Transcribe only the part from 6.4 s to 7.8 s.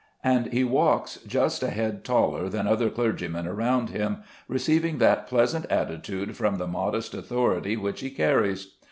the modest authority